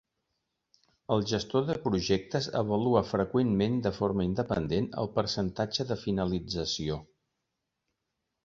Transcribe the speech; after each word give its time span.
El 1.15 1.25
gestor 1.31 1.67
de 1.67 1.75
projectes 1.83 2.47
avalua 2.61 3.03
freqüentment 3.11 3.77
de 3.89 3.93
forma 3.99 4.27
independent 4.31 4.89
el 5.03 5.13
percentatge 5.19 5.89
de 5.93 5.99
finalització. 6.09 6.99